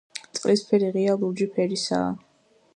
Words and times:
წყლის 0.37 0.63
ფერი 0.69 0.89
ღია 0.95 1.15
ლურჯი 1.25 1.49
ფერისაა. 1.59 2.11